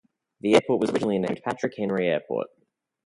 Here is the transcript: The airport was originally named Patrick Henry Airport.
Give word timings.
The 0.39 0.55
airport 0.55 0.81
was 0.81 0.89
originally 0.89 1.19
named 1.19 1.41
Patrick 1.45 1.75
Henry 1.77 2.07
Airport. 2.07 2.47